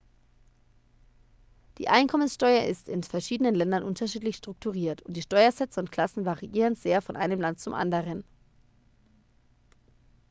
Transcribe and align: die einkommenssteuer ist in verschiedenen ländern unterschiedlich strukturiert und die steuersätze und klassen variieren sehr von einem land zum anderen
die 1.77 1.87
einkommenssteuer 1.87 2.63
ist 2.63 2.89
in 2.89 3.03
verschiedenen 3.03 3.53
ländern 3.53 3.83
unterschiedlich 3.83 4.35
strukturiert 4.37 5.03
und 5.03 5.15
die 5.15 5.21
steuersätze 5.21 5.79
und 5.79 5.91
klassen 5.91 6.25
variieren 6.25 6.73
sehr 6.73 7.03
von 7.03 7.15
einem 7.15 7.39
land 7.39 7.59
zum 7.59 7.75
anderen 7.75 8.23